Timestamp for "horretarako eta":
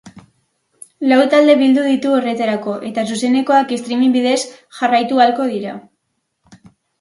2.19-3.03